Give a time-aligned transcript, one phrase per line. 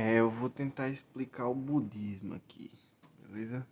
[0.00, 2.70] É, eu vou tentar explicar o budismo aqui,
[3.26, 3.66] beleza?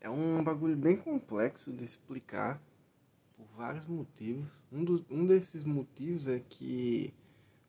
[0.00, 2.60] É um bagulho bem complexo de explicar
[3.36, 4.52] por vários motivos.
[4.72, 7.14] Um, do, um desses motivos é que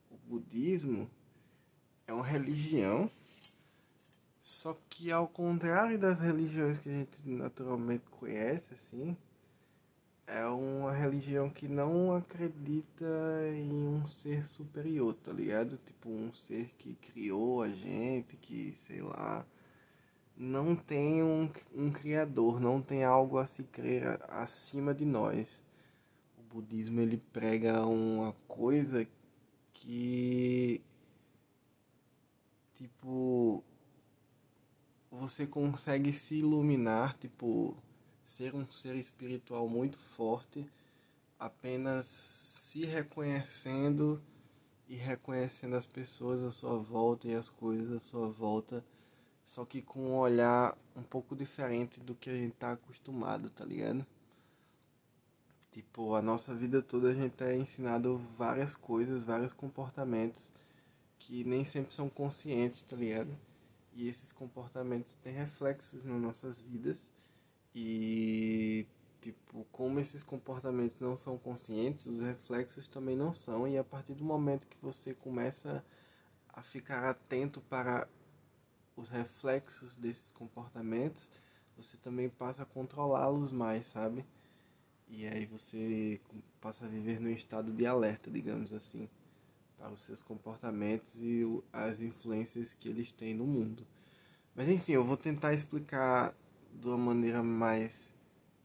[0.10, 1.08] o budismo
[2.08, 3.08] é uma religião,
[4.44, 9.16] só que ao contrário das religiões que a gente naturalmente conhece, assim,
[10.28, 13.06] é uma religião que não acredita
[13.54, 15.78] em um ser superior, tá ligado?
[15.78, 19.46] Tipo, um ser que criou a gente, que, sei lá,
[20.38, 25.48] não tem um, um criador, não tem algo a se crer acima de nós.
[26.38, 29.06] O budismo, ele prega uma coisa
[29.74, 30.82] que,
[32.78, 33.64] tipo,
[35.12, 37.78] você consegue se iluminar, tipo
[38.38, 40.68] ser um ser espiritual muito forte,
[41.40, 44.20] apenas se reconhecendo
[44.90, 48.84] e reconhecendo as pessoas à sua volta e as coisas à sua volta,
[49.54, 53.64] só que com um olhar um pouco diferente do que a gente tá acostumado, tá
[53.64, 54.04] ligado?
[55.72, 60.50] Tipo, a nossa vida toda a gente é ensinado várias coisas, vários comportamentos
[61.20, 63.30] que nem sempre são conscientes, tá ligado?
[63.94, 67.13] E esses comportamentos têm reflexos nas nossas vidas
[67.76, 68.86] e,
[69.22, 73.68] tipo, como esses comportamentos não são conscientes, os reflexos também não são.
[73.68, 75.84] E a partir do momento que você começa
[76.54, 78.08] a ficar atento para
[78.96, 81.24] os reflexos desses comportamentos,
[81.76, 84.24] você também passa a controlá-los mais, sabe?
[85.10, 86.20] E aí você
[86.62, 89.10] passa a viver num estado de alerta, digamos assim,
[89.78, 93.84] para os seus comportamentos e as influências que eles têm no mundo.
[94.56, 96.34] Mas enfim, eu vou tentar explicar
[96.80, 97.92] de uma maneira mais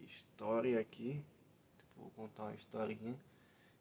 [0.01, 1.21] história aqui.
[1.77, 3.15] Tipo, vou contar uma historinha.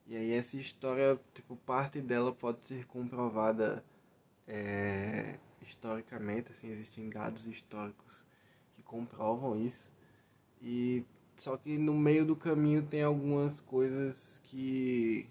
[0.07, 3.83] E aí essa história, tipo, parte dela pode ser comprovada
[4.47, 8.23] é, historicamente, assim, existem dados históricos
[8.75, 9.87] que comprovam isso.
[10.61, 11.03] E
[11.37, 15.27] só que no meio do caminho tem algumas coisas que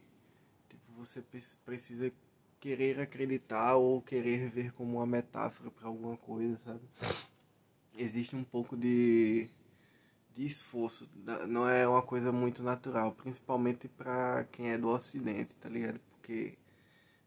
[0.69, 1.23] tipo, você
[1.65, 2.13] precisa
[2.61, 6.81] querer acreditar ou querer ver como uma metáfora para alguma coisa, sabe?
[7.97, 9.49] Existe um pouco de,
[10.37, 11.09] de esforço,
[11.49, 15.99] não é uma coisa muito natural, principalmente para quem é do ocidente, tá ligado?
[16.11, 16.55] Porque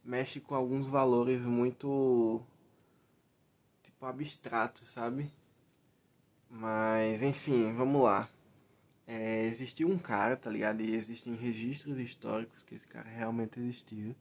[0.03, 2.41] mexe com alguns valores muito
[3.83, 5.29] tipo abstratos, sabe?
[6.49, 8.29] Mas enfim, vamos lá.
[9.07, 10.81] É, existiu um cara, tá ligado?
[10.81, 14.15] E existem registros históricos que esse cara realmente existiu.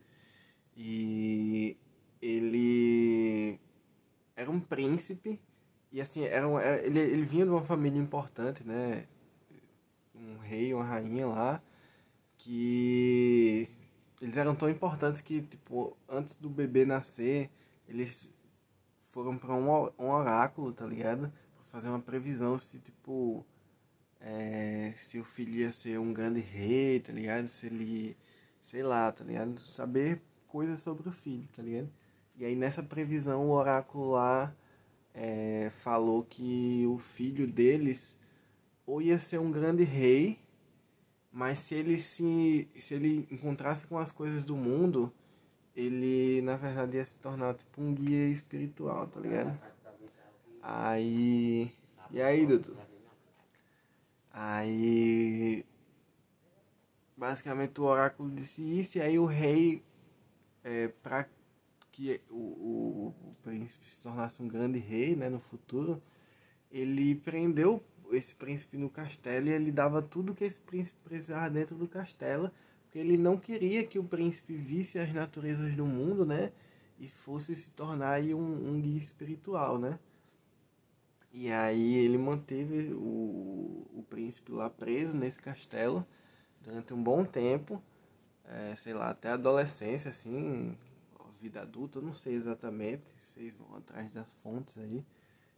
[0.76, 1.76] E
[2.22, 3.58] ele
[4.34, 5.40] era um príncipe
[5.92, 9.04] e assim, era, um, ele, ele vinha de uma família importante, né?
[10.14, 11.62] Um rei, uma rainha lá,
[12.38, 13.68] que
[14.20, 17.50] eles eram tão importantes que, tipo, antes do bebê nascer,
[17.88, 18.28] eles
[19.10, 21.20] foram para um, um oráculo, tá ligado?
[21.22, 23.44] Pra fazer uma previsão se, tipo,
[24.20, 27.48] é, se o filho ia ser um grande rei, tá ligado?
[27.48, 28.16] Se ele,
[28.60, 29.58] sei lá, tá ligado?
[29.60, 31.88] Saber coisas sobre o filho, tá ligado?
[32.36, 34.52] E aí nessa previsão o oráculo lá
[35.20, 38.14] é, falou que o filho deles
[38.86, 40.38] ou ia ser um grande rei,
[41.32, 45.12] mas se ele se, se ele encontrasse com as coisas do mundo,
[45.74, 49.58] ele na verdade ia se tornar tipo um guia espiritual, tá ligado?
[50.62, 51.72] Aí.
[52.12, 52.76] E aí, Dudu?
[54.32, 55.64] Aí.
[57.16, 59.82] Basicamente o oráculo disse isso, e aí o rei,
[60.62, 61.26] é, pra
[61.90, 66.02] que o, o, príncipe se tornasse um grande rei né, no futuro,
[66.70, 67.82] ele prendeu
[68.12, 72.50] esse príncipe no castelo e ele dava tudo que esse príncipe precisava dentro do castelo,
[72.82, 76.52] porque ele não queria que o príncipe visse as naturezas do mundo, né?
[77.00, 79.98] E fosse se tornar aí um, um guia espiritual, né?
[81.32, 86.06] E aí ele manteve o, o príncipe lá preso nesse castelo
[86.64, 87.82] durante um bom tempo,
[88.46, 90.76] é, sei lá, até a adolescência, assim,
[91.40, 95.02] vida adulta, eu não sei exatamente, vocês vão atrás das fontes aí.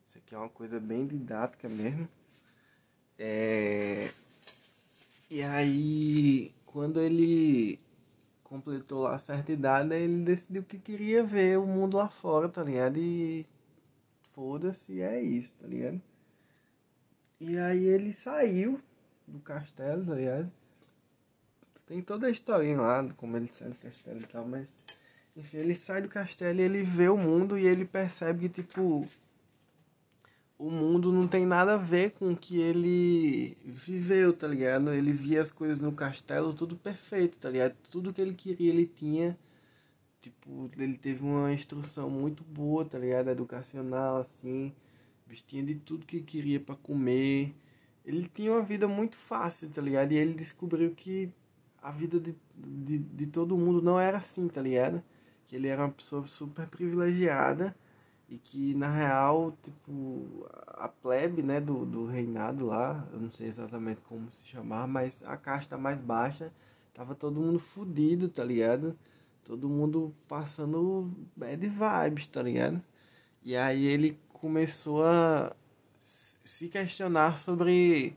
[0.06, 2.08] Isso aqui é uma coisa bem didática mesmo.
[3.19, 4.12] É...
[5.31, 7.78] E aí, quando ele
[8.44, 12.64] completou lá a certa idade, ele decidiu que queria ver o mundo lá fora, tá
[12.64, 12.99] ligado?
[12.99, 13.46] E
[14.34, 16.00] foda-se, é isso, tá ligado?
[17.40, 18.81] E aí ele saiu
[19.28, 20.50] do castelo, tá ligado?
[21.87, 24.69] Tem toda a historinha lá, como ele saiu do castelo e tal, mas
[25.36, 29.06] enfim, ele sai do castelo e ele vê o mundo e ele percebe que, tipo,
[30.58, 34.92] o mundo não tem nada a ver com o que ele viveu, tá ligado?
[34.92, 37.74] Ele via as coisas no castelo tudo perfeito, tá ligado?
[37.90, 39.36] Tudo que ele queria ele tinha
[40.22, 43.30] tipo, ele teve uma instrução muito boa, tá ligado?
[43.30, 44.72] Educacional, assim.
[45.26, 47.54] Vestia de tudo que queria para comer.
[48.04, 50.12] Ele tinha uma vida muito fácil, tá ligado?
[50.12, 51.32] E ele descobriu que
[51.82, 55.02] a vida de, de, de todo mundo não era assim, tá ligado?
[55.50, 57.75] Que ele era uma pessoa super privilegiada
[58.29, 63.49] e que na real, tipo, a plebe, né, do, do reinado lá, eu não sei
[63.49, 66.52] exatamente como se chamar, mas a casta mais baixa,
[66.94, 68.97] tava todo mundo fudido, tá ligado?
[69.44, 72.81] Todo mundo passando bad vibes, tá ligado?
[73.44, 75.52] E aí ele começou a
[76.05, 78.14] se questionar sobre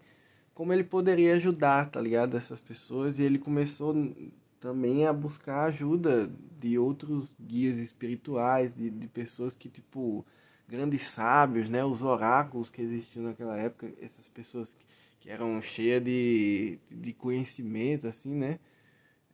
[0.54, 2.38] como ele poderia ajudar, tá ligado?
[2.38, 3.18] Essas pessoas.
[3.18, 3.96] E ele começou
[4.64, 6.30] também a buscar ajuda
[6.62, 10.26] de outros guias espirituais, de, de pessoas que, tipo,
[10.70, 11.84] grandes sábios, né?
[11.84, 14.86] Os oráculos que existiam naquela época, essas pessoas que,
[15.24, 18.58] que eram cheias de, de conhecimento, assim, né?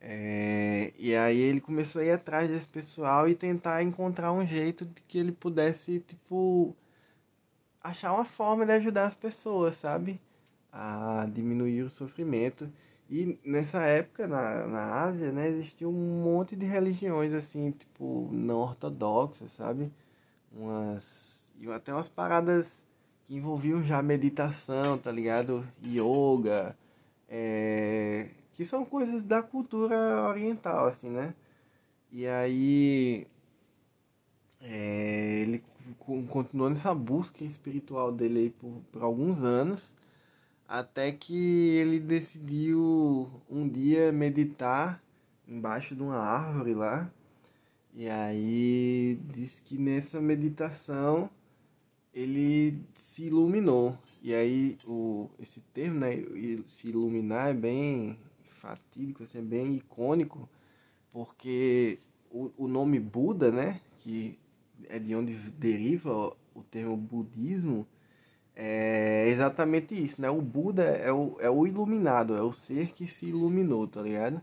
[0.00, 4.84] É, e aí ele começou a ir atrás desse pessoal e tentar encontrar um jeito
[4.84, 6.74] de que ele pudesse, tipo,
[7.80, 10.20] achar uma forma de ajudar as pessoas, sabe?
[10.72, 12.68] A diminuir o sofrimento.
[13.10, 18.58] E nessa época, na, na Ásia, né, existia um monte de religiões, assim, tipo, não
[18.58, 19.90] ortodoxas, sabe?
[20.52, 21.50] Umas.
[21.58, 22.84] E até umas paradas
[23.26, 25.66] que envolviam já meditação, tá ligado?
[25.84, 26.76] Yoga,
[27.28, 31.34] é, que são coisas da cultura oriental, assim, né?
[32.12, 33.26] E aí.
[34.62, 35.64] É, ele
[36.28, 39.99] continuou nessa busca espiritual dele aí por, por alguns anos
[40.70, 45.02] até que ele decidiu um dia meditar
[45.48, 47.10] embaixo de uma árvore lá.
[47.92, 51.28] E aí diz que nessa meditação
[52.14, 53.98] ele se iluminou.
[54.22, 56.12] E aí o, esse termo, né,
[56.68, 58.16] se iluminar é bem
[58.60, 60.48] fatídico, assim, é bem icônico,
[61.12, 61.98] porque
[62.30, 64.38] o, o nome Buda, né, que
[64.88, 67.84] é de onde deriva o termo budismo,
[68.62, 70.28] é exatamente isso, né?
[70.28, 74.38] O Buda é o, é o iluminado, é o ser que se iluminou, tá ligado?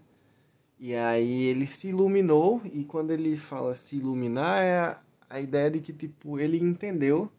[0.80, 5.00] E aí ele se iluminou, e quando ele fala se iluminar, é a,
[5.30, 7.32] a ideia de que, tipo, ele entendeu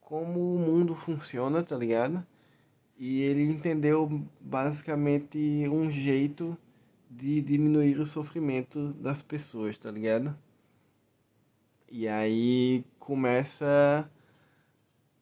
[0.00, 2.26] como o mundo funciona, tá ligado?
[2.98, 5.38] E ele entendeu basicamente
[5.70, 6.58] um jeito
[7.08, 10.34] de diminuir o sofrimento das pessoas, tá ligado?
[11.88, 14.10] E aí começa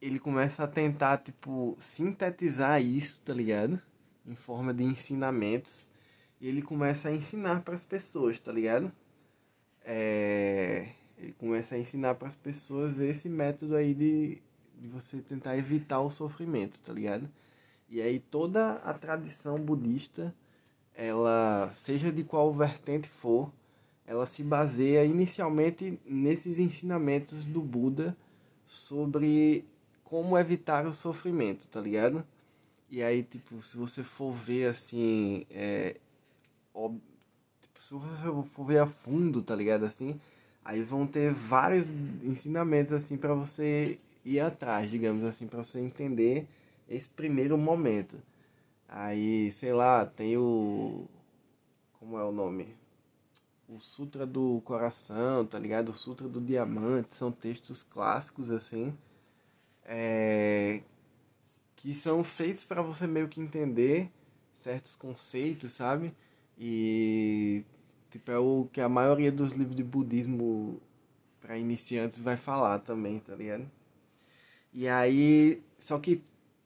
[0.01, 3.81] ele começa a tentar, tipo, sintetizar isso, tá ligado?
[4.27, 5.87] Em forma de ensinamentos.
[6.41, 8.93] E ele começa a ensinar para as pessoas, tá ligado?
[9.85, 10.89] É...
[11.19, 14.39] Ele começa a ensinar para as pessoas esse método aí de,
[14.79, 17.27] de você tentar evitar o sofrimento, tá ligado?
[17.89, 20.35] E aí toda a tradição budista,
[20.95, 23.51] ela, seja de qual vertente for,
[24.07, 28.15] ela se baseia inicialmente nesses ensinamentos do Buda
[28.69, 29.65] sobre
[30.07, 32.25] como evitar o sofrimento, tá ligado?
[32.91, 35.97] E aí, tipo, se você for ver assim, é,
[36.73, 39.85] ó, tipo, se você for ver a fundo, tá ligado?
[39.85, 40.19] Assim,
[40.65, 41.89] aí vão ter vários
[42.23, 46.47] ensinamentos assim para você ir atrás, digamos assim, para você entender
[46.89, 48.17] esse primeiro momento.
[48.89, 51.05] Aí, sei lá, tem o
[51.99, 52.69] como é o nome?
[53.69, 55.91] O Sutra do Coração, tá ligado?
[55.91, 58.95] O Sutra do Diamante, são textos clássicos assim
[59.87, 60.81] é,
[61.77, 64.11] que são feitos para você meio que entender
[64.63, 66.13] certos conceitos, sabe?
[66.59, 67.65] E
[68.11, 70.81] tipo é o que a maioria dos livros de budismo
[71.41, 73.65] para iniciantes vai falar também, tá ligado?
[74.73, 76.23] E aí, só que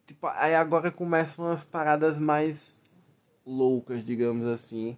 [0.06, 2.78] tipo, aí agora começam as paradas mais
[3.46, 4.96] loucas, digamos assim,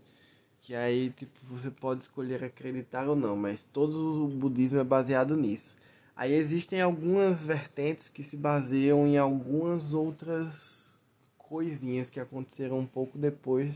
[0.62, 5.36] que aí tipo você pode escolher acreditar ou não, mas todo o budismo é baseado
[5.36, 5.81] nisso.
[6.16, 10.98] Aí existem algumas vertentes que se baseiam em algumas outras
[11.38, 13.74] coisinhas que aconteceram um pouco depois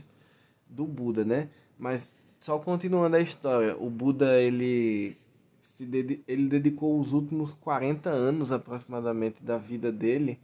[0.69, 1.49] do Buda, né?
[1.79, 5.15] Mas só continuando a história, o Buda ele
[5.75, 10.39] se ded ele dedicou os últimos 40 anos aproximadamente da vida dele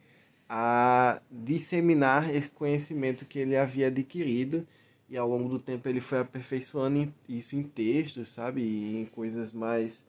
[0.47, 4.65] a disseminar esse conhecimento que ele havia adquirido
[5.09, 9.51] e ao longo do tempo ele foi aperfeiçoando isso em textos, sabe, e em coisas
[9.51, 10.03] mais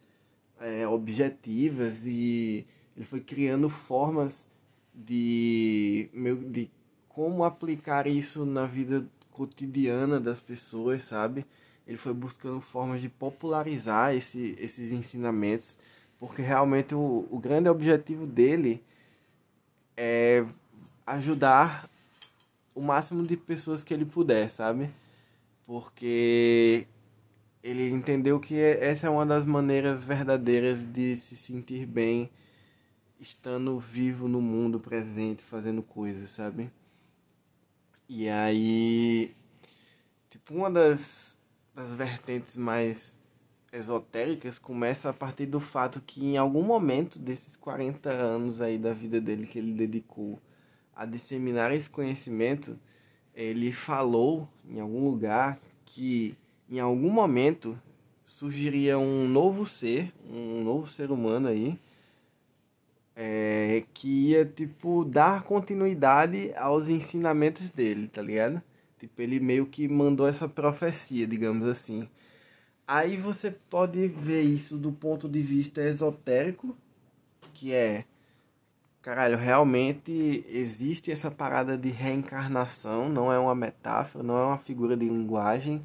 [0.61, 2.65] é, objetivas e
[2.97, 4.47] ele foi criando formas
[4.95, 6.09] de,
[6.51, 6.71] de
[7.09, 11.45] como aplicar isso na vida cotidiana das pessoas, sabe?
[11.87, 15.79] Ele foi buscando formas de popularizar esse, esses ensinamentos,
[16.19, 18.83] porque realmente o, o grande objetivo dele
[19.97, 20.45] é
[21.07, 21.89] ajudar
[22.75, 24.91] o máximo de pessoas que ele puder, sabe?
[25.67, 26.87] Porque
[27.65, 32.29] ele entendeu que essa é uma das maneiras verdadeiras de se sentir bem
[33.19, 36.69] estando vivo no mundo presente, fazendo coisas, sabe?
[38.07, 39.35] E aí,
[40.31, 41.39] tipo, uma das,
[41.75, 43.17] das vertentes mais
[43.73, 48.93] esotéricas começa a partir do fato que em algum momento desses 40 anos aí da
[48.93, 50.39] vida dele que ele dedicou
[50.95, 52.79] a disseminar esse conhecimento,
[53.35, 56.37] ele falou em algum lugar que
[56.71, 57.79] em algum momento
[58.27, 61.79] surgiria um novo ser, um novo ser humano aí,
[63.17, 68.61] é, que ia tipo dar continuidade aos ensinamentos dele, tá ligado?
[68.99, 72.09] Tipo, ele meio que mandou essa profecia, digamos assim.
[72.87, 76.77] Aí você pode ver isso do ponto de vista esotérico,
[77.55, 78.05] que é
[79.05, 84.97] caralho, realmente existe essa parada de reencarnação, não é uma metáfora, não é uma figura
[84.97, 85.85] de linguagem,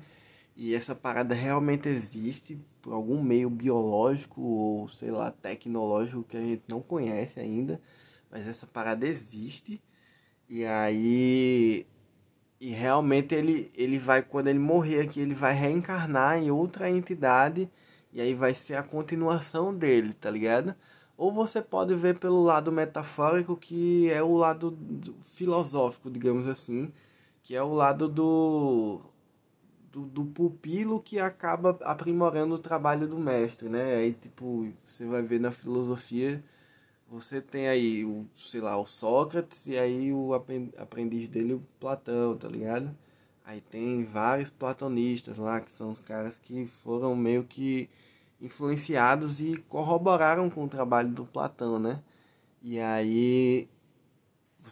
[0.62, 6.42] e essa parada realmente existe por algum meio biológico ou sei lá, tecnológico que a
[6.42, 7.80] gente não conhece ainda,
[8.30, 9.82] mas essa parada existe.
[10.50, 11.86] E aí
[12.60, 17.70] e realmente ele, ele vai, quando ele morrer aqui, ele vai reencarnar em outra entidade
[18.12, 20.76] e aí vai ser a continuação dele, tá ligado?
[21.18, 24.78] Ou você pode ver pelo lado metafórico, que é o lado
[25.36, 26.92] filosófico, digamos assim,
[27.46, 29.00] que é o lado do,
[30.08, 33.96] do, do, pupilo que acaba aprimorando o trabalho do mestre, né?
[33.96, 36.42] Aí, tipo, você vai ver na filosofia
[37.12, 40.34] você tem aí o, sei lá, o Sócrates e aí o
[40.78, 42.90] aprendiz dele, o Platão, tá ligado?
[43.46, 47.90] Aí tem vários platonistas lá, que são os caras que foram meio que
[48.40, 52.00] influenciados e corroboraram com o trabalho do Platão, né?
[52.62, 53.68] E aí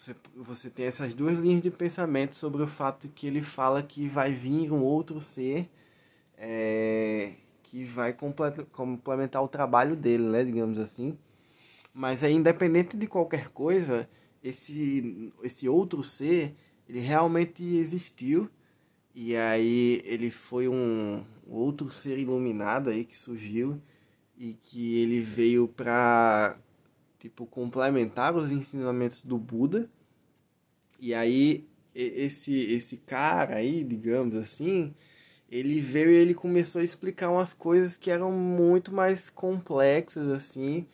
[0.08, 4.08] você, você tem essas duas linhas de pensamento sobre o fato que ele fala que
[4.08, 5.68] vai vir um outro ser
[6.38, 7.34] é,
[7.64, 10.44] que vai complementar o trabalho dele, né?
[10.44, 11.18] Digamos assim.
[11.94, 14.08] Mas é independente de qualquer coisa,
[14.44, 16.54] esse, esse outro ser,
[16.88, 18.50] ele realmente existiu.
[19.16, 23.82] E aí ele foi um outro ser iluminado aí que surgiu
[24.38, 26.56] e que ele veio para
[27.20, 29.90] tipo complementar os ensinamentos do Buda.
[31.00, 34.94] E aí esse esse cara aí, digamos assim,
[35.50, 40.88] ele veio e ele começou a explicar umas coisas que eram muito mais complexas assim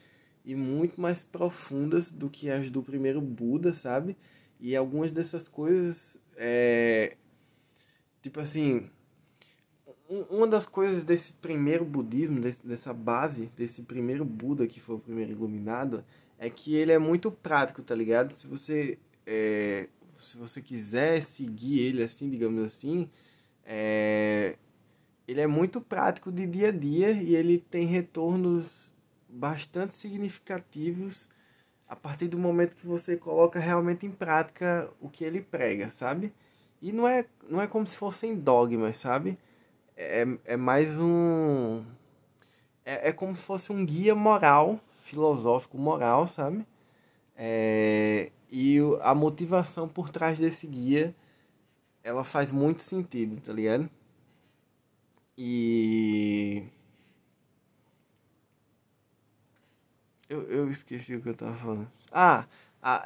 [0.45, 4.15] e muito mais profundas do que as do primeiro Buda, sabe?
[4.60, 7.15] E algumas dessas coisas, é,
[8.22, 8.88] tipo assim,
[10.29, 15.00] uma das coisas desse primeiro budismo, desse, dessa base, desse primeiro Buda que foi o
[15.00, 16.03] primeiro iluminado,
[16.38, 18.33] é que ele é muito prático, tá ligado?
[18.33, 19.87] Se você, é,
[20.19, 23.09] se você quiser seguir ele assim, digamos assim,
[23.65, 24.55] é,
[25.27, 28.91] ele é muito prático de dia a dia e ele tem retornos
[29.29, 31.29] bastante significativos
[31.87, 36.31] a partir do momento que você coloca realmente em prática o que ele prega, sabe?
[36.81, 39.37] E não é, não é como se fossem dogmas, sabe?
[39.95, 41.83] É, é mais um.
[42.85, 46.65] É, é como se fosse um guia moral, filosófico moral, sabe?
[47.35, 51.13] É, e a motivação por trás desse guia
[52.03, 53.89] ela faz muito sentido, tá ligado?
[55.37, 56.63] E
[60.33, 61.87] Eu, eu esqueci o que eu tava falando.
[62.11, 62.45] Ah,
[62.81, 63.03] ah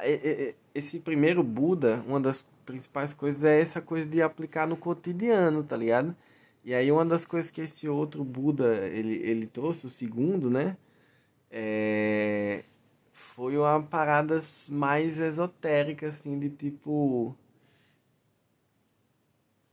[0.74, 5.76] esse primeiro Buda, uma das principais coisas é essa coisa de aplicar no cotidiano, tá
[5.76, 6.16] ligado?
[6.64, 10.76] E aí uma das coisas que esse outro Buda ele, ele trouxe, o segundo, né?
[11.50, 12.64] É,
[13.18, 17.34] foi uma parada mais esotérica, assim, de tipo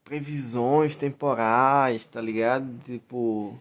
[0.04, 2.66] previsões temporais, tá ligado?
[2.86, 3.58] Tipo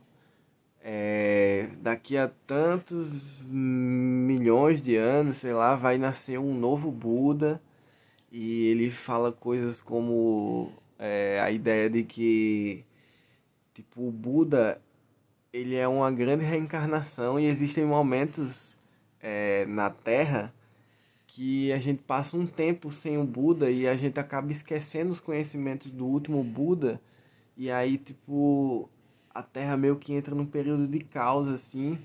[0.82, 3.08] é, daqui a tantos
[3.42, 7.60] milhões de anos, sei lá, vai nascer um novo Buda
[8.32, 12.84] e ele fala coisas como é, a ideia de que
[13.74, 14.80] tipo o Buda
[15.52, 18.73] ele é uma grande reencarnação e existem momentos
[19.24, 20.52] é, na Terra
[21.26, 25.18] que a gente passa um tempo sem o Buda e a gente acaba esquecendo os
[25.18, 27.00] conhecimentos do último Buda.
[27.56, 28.88] E aí tipo
[29.34, 31.98] a Terra meio que entra num período de caos, assim,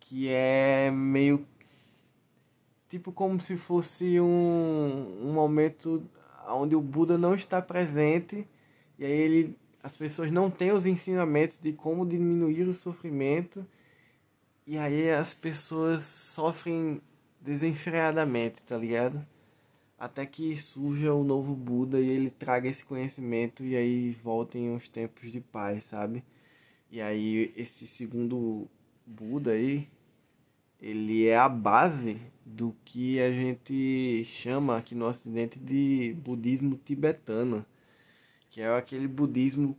[0.00, 1.46] que é meio
[2.90, 6.02] tipo como se fosse um, um momento
[6.48, 8.46] onde o Buda não está presente.
[8.98, 13.64] E aí ele as pessoas não têm os ensinamentos de como diminuir o sofrimento
[14.66, 17.00] e aí as pessoas sofrem
[17.40, 19.20] desenfreadamente, tá ligado?
[19.98, 24.88] Até que surja o novo Buda e ele traga esse conhecimento e aí voltem os
[24.88, 26.22] tempos de paz, sabe?
[26.90, 28.68] E aí esse segundo
[29.06, 29.88] Buda aí,
[30.80, 37.64] ele é a base do que a gente chama aqui no ocidente de budismo tibetano,
[38.50, 39.76] que é aquele budismo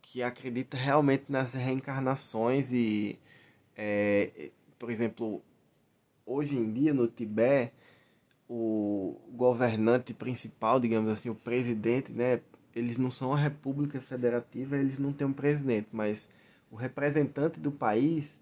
[0.00, 3.18] que acredita realmente nas reencarnações e
[3.76, 5.40] é, por exemplo,
[6.26, 7.72] hoje em dia no Tibete,
[8.48, 12.40] o governante principal, digamos assim, o presidente, né?
[12.74, 16.26] Eles não são uma república federativa, eles não têm um presidente, mas
[16.70, 18.34] o representante do país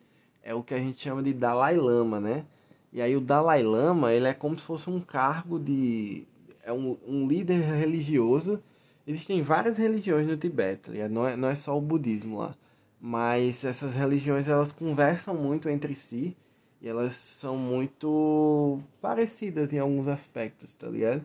[0.43, 2.45] é o que a gente chama de Dalai Lama, né?
[2.93, 6.25] E aí o Dalai Lama, ele é como se fosse um cargo de...
[6.65, 8.61] é um, um líder religioso.
[9.07, 12.55] Existem várias religiões no Tibete, tá não é, não é só o budismo lá.
[13.00, 16.37] Mas essas religiões, elas conversam muito entre si
[16.80, 21.25] e elas são muito parecidas em alguns aspectos, tá ligado?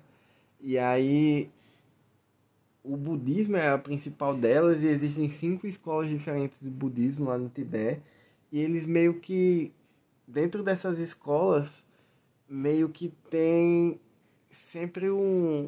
[0.61, 1.49] E aí
[2.83, 7.49] o budismo é a principal delas e existem cinco escolas diferentes de budismo lá no
[7.49, 8.01] Tibete
[8.51, 9.71] e eles meio que
[10.27, 11.67] dentro dessas escolas
[12.49, 13.99] meio que tem
[14.51, 15.67] sempre um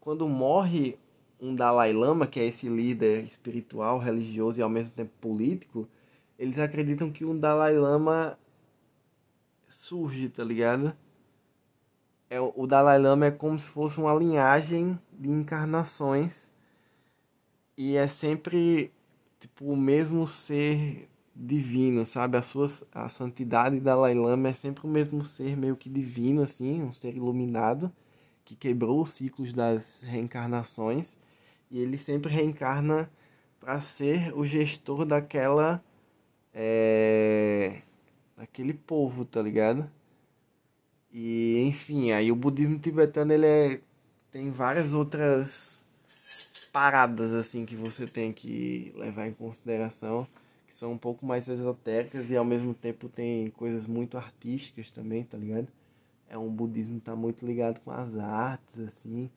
[0.00, 0.96] quando morre
[1.42, 5.88] um Dalai Lama, que é esse líder espiritual, religioso e ao mesmo tempo político,
[6.38, 8.38] eles acreditam que um Dalai Lama
[9.68, 10.92] surge, tá ligado?
[12.30, 16.46] É, o Dalai Lama é como se fosse uma linhagem de encarnações
[17.76, 18.92] e é sempre
[19.40, 22.36] tipo o mesmo ser divino, sabe?
[22.36, 26.42] A sua a santidade de Dalai Lama é sempre o mesmo ser meio que divino
[26.42, 27.90] assim, um ser iluminado
[28.44, 31.21] que quebrou os ciclos das reencarnações
[31.72, 33.08] e ele sempre reencarna
[33.58, 35.82] para ser o gestor daquela
[36.54, 37.80] é,
[38.36, 39.90] daquele povo, tá ligado?
[41.10, 43.80] E enfim, aí o budismo tibetano ele é,
[44.30, 45.78] tem várias outras
[46.72, 50.26] paradas assim que você tem que levar em consideração,
[50.66, 55.24] que são um pouco mais esotéricas e ao mesmo tempo tem coisas muito artísticas também,
[55.24, 55.68] tá ligado?
[56.28, 59.30] É um budismo tá muito ligado com as artes assim.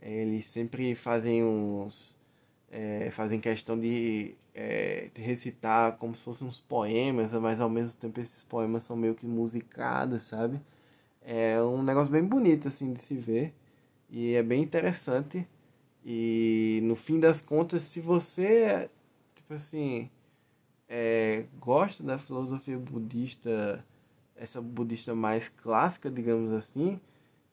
[0.00, 2.16] Eles sempre fazem uns
[2.70, 8.20] é, fazem questão de, é, recitar como se fossem uns poemas, mas ao mesmo tempo
[8.20, 10.60] esses poemas são meio que musicados, sabe?
[11.22, 13.52] É um negócio bem bonito assim de se ver
[14.10, 15.46] e é bem interessante.
[16.04, 18.88] E no fim das contas, se você,
[19.36, 20.08] tipo assim,
[20.88, 23.84] é, gosta da filosofia budista,
[24.36, 26.98] essa budista mais clássica, digamos assim,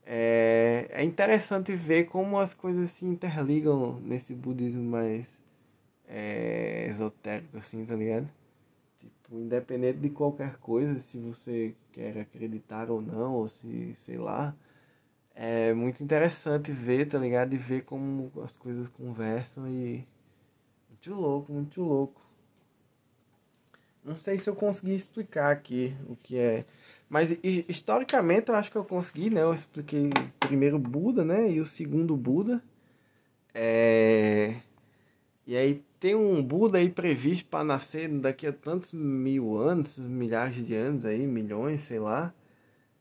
[0.05, 5.25] é, é interessante ver como as coisas se interligam nesse budismo mais
[6.07, 8.27] é, esotérico, assim, tá ligado?
[8.99, 14.55] Tipo, independente de qualquer coisa, se você quer acreditar ou não, ou se, sei lá,
[15.35, 17.53] é muito interessante ver, tá ligado?
[17.53, 20.05] E ver como as coisas conversam e.
[20.89, 22.21] Muito louco, muito louco.
[24.03, 26.63] Não sei se eu consegui explicar aqui o que é
[27.09, 29.41] mas historicamente eu acho que eu consegui, né?
[29.41, 31.51] Eu expliquei o primeiro Buda, né?
[31.51, 32.61] E o segundo Buda.
[33.53, 34.55] É...
[35.47, 40.65] E aí tem um Buda aí previsto para nascer daqui a tantos mil anos, milhares
[40.65, 42.33] de anos aí, milhões, sei lá.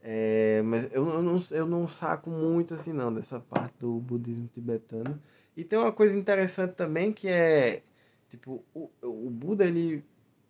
[0.03, 0.61] É...
[0.63, 5.19] Mas eu, eu, não, eu não saco muito assim não dessa parte do budismo tibetano.
[5.57, 7.81] E tem uma coisa interessante também que é
[8.31, 10.05] tipo o, o Buda ele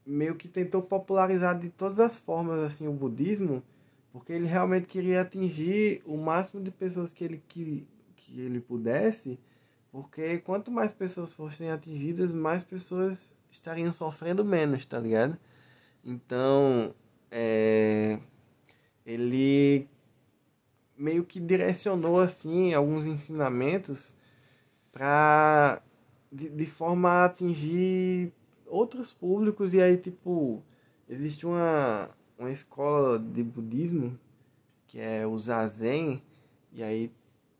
[0.06, 3.62] meio que tentou popularizar de todas as formas assim o budismo,
[4.12, 7.86] porque ele realmente queria atingir o máximo de pessoas que ele que,
[8.16, 9.38] que ele pudesse,
[9.90, 15.36] porque quanto mais pessoas fossem atingidas, mais pessoas estariam sofrendo menos, tá ligado?
[16.04, 16.92] Então,
[17.30, 18.18] é,
[19.06, 19.88] ele
[20.98, 24.12] meio que direcionou assim alguns ensinamentos
[24.92, 25.82] para
[26.30, 28.32] de, de forma a atingir
[28.66, 30.62] outros públicos e aí tipo
[31.08, 34.16] existe uma uma escola de budismo
[34.88, 36.20] que é o Zazen
[36.72, 37.10] e aí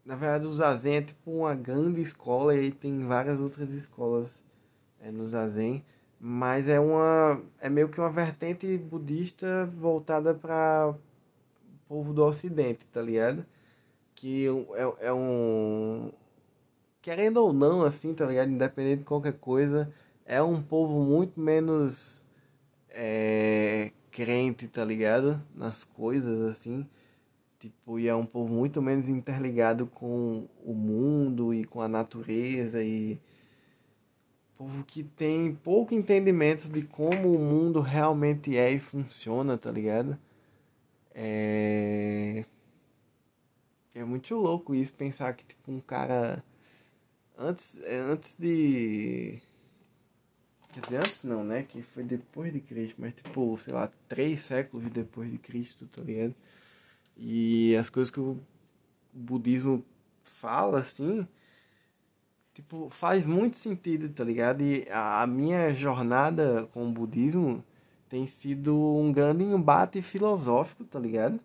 [0.05, 4.31] na verdade o Zazen é tipo uma grande escola e aí tem várias outras escolas
[5.01, 5.85] é, no Zazen
[6.21, 10.95] mas é uma é meio que uma vertente budista voltada para
[11.89, 13.45] povo do Ocidente tá ligado?
[14.17, 16.11] Que é, é um
[17.03, 18.51] querendo ou não assim tá ligado?
[18.51, 19.93] Independente de qualquer coisa
[20.27, 22.23] é um povo muito menos
[22.91, 25.41] é, crente, tá ligado?
[25.55, 26.87] Nas coisas assim.
[27.61, 32.83] Tipo, e é um povo muito menos interligado com o mundo e com a natureza
[32.83, 33.19] e
[34.57, 40.17] povo que tem pouco entendimento de como o mundo realmente é e funciona, tá ligado?
[41.15, 42.45] É
[43.95, 46.43] é muito louco isso pensar que tipo um cara
[47.39, 49.41] antes antes de
[50.75, 51.63] Quer dizer, antes não, né?
[51.63, 56.03] Que foi depois de Cristo, mas tipo, sei lá, três séculos depois de Cristo, tá
[56.03, 56.35] ligado?
[57.17, 58.37] E as coisas que o
[59.13, 59.85] budismo
[60.25, 61.25] fala, assim,
[62.55, 64.63] tipo, faz muito sentido, tá ligado?
[64.63, 67.65] E a minha jornada com o budismo
[68.11, 71.39] tem sido um grande embate filosófico, tá ligado?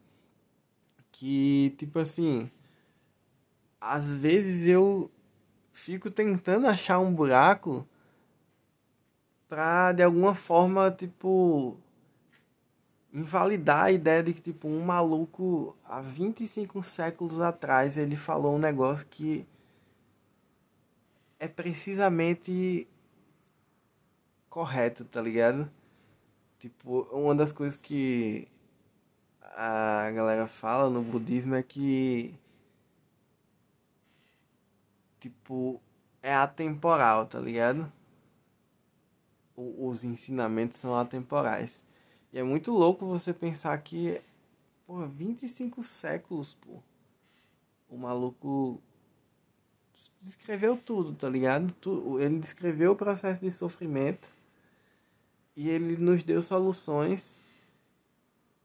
[1.12, 2.50] Que, tipo assim,
[3.80, 5.12] às vezes eu
[5.72, 7.86] fico tentando achar um buraco
[9.50, 11.76] pra de alguma forma, tipo,
[13.14, 18.60] invalidar a ideia de que, tipo, um maluco há 25 séculos atrás ele falou um
[18.60, 19.46] negócio que
[21.40, 22.88] é precisamente
[24.50, 25.70] correto, tá ligado?
[26.60, 28.48] Tipo, uma das coisas que
[29.42, 32.34] a galera fala no budismo é que
[35.20, 35.82] tipo
[36.22, 37.92] é atemporal, tá ligado?
[39.78, 41.82] Os ensinamentos são atemporais.
[42.32, 44.20] E é muito louco você pensar que,
[44.88, 46.78] porra, 25 séculos, pô.
[47.90, 48.80] O maluco
[50.22, 51.74] descreveu tudo, tá ligado?
[52.20, 54.30] Ele descreveu o processo de sofrimento
[55.58, 57.38] e ele nos deu soluções.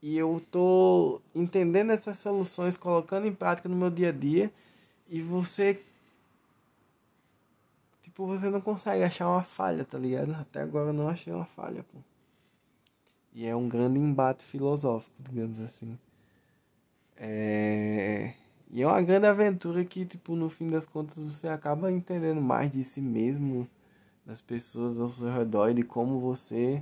[0.01, 4.51] E eu tô entendendo essas soluções, colocando em prática no meu dia a dia.
[5.09, 5.83] E você
[8.15, 10.31] tipo, você não consegue achar uma falha, tá ligado?
[10.31, 11.99] Até agora eu não achei uma falha, pô.
[13.33, 15.97] E é um grande embate filosófico, digamos assim.
[17.17, 18.33] É...
[18.69, 22.71] E é uma grande aventura que, tipo, no fim das contas você acaba entendendo mais
[22.71, 23.67] de si mesmo,
[24.25, 26.81] das pessoas ao seu redor e de como você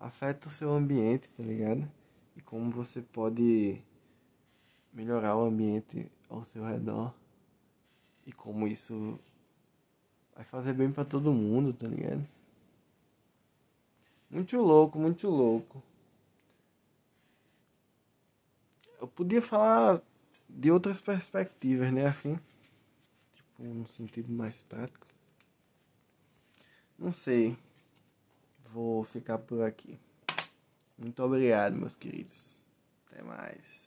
[0.00, 1.86] afeta o seu ambiente, tá ligado?
[2.36, 3.78] E como você pode
[4.94, 7.12] melhorar o ambiente ao seu redor.
[8.26, 9.18] E como isso
[10.40, 12.26] Vai fazer bem para todo mundo, tá ligado?
[14.30, 15.82] Muito louco, muito louco.
[18.98, 20.00] Eu podia falar
[20.48, 22.06] de outras perspectivas, né?
[22.06, 22.40] Assim,
[23.34, 25.06] tipo, no sentido mais prático.
[26.98, 27.54] Não sei.
[28.72, 29.98] Vou ficar por aqui.
[30.98, 32.56] Muito obrigado, meus queridos.
[33.10, 33.79] Até mais.